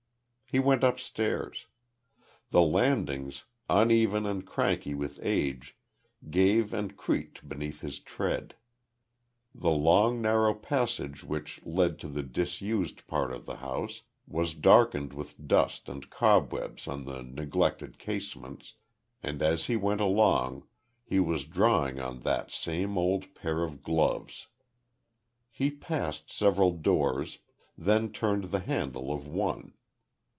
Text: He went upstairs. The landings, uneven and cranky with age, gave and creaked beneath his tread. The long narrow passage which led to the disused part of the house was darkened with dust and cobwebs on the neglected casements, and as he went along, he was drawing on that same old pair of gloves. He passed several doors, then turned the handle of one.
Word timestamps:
He 0.53 0.59
went 0.59 0.83
upstairs. 0.83 1.67
The 2.49 2.61
landings, 2.61 3.45
uneven 3.69 4.25
and 4.25 4.45
cranky 4.45 4.93
with 4.93 5.17
age, 5.23 5.77
gave 6.29 6.73
and 6.73 6.97
creaked 6.97 7.47
beneath 7.47 7.79
his 7.79 7.99
tread. 8.01 8.55
The 9.55 9.71
long 9.71 10.21
narrow 10.21 10.53
passage 10.53 11.23
which 11.23 11.65
led 11.65 11.97
to 11.99 12.09
the 12.09 12.21
disused 12.21 13.07
part 13.07 13.31
of 13.31 13.45
the 13.45 13.55
house 13.55 14.01
was 14.27 14.53
darkened 14.53 15.13
with 15.13 15.47
dust 15.47 15.87
and 15.87 16.09
cobwebs 16.09 16.85
on 16.85 17.05
the 17.05 17.21
neglected 17.23 17.97
casements, 17.97 18.73
and 19.23 19.41
as 19.41 19.67
he 19.67 19.77
went 19.77 20.01
along, 20.01 20.67
he 21.05 21.21
was 21.21 21.45
drawing 21.45 21.97
on 21.97 22.23
that 22.23 22.51
same 22.51 22.97
old 22.97 23.33
pair 23.35 23.63
of 23.63 23.81
gloves. 23.83 24.47
He 25.49 25.71
passed 25.71 26.29
several 26.29 26.71
doors, 26.73 27.39
then 27.77 28.11
turned 28.11 28.51
the 28.51 28.59
handle 28.59 29.13
of 29.13 29.25
one. 29.29 29.75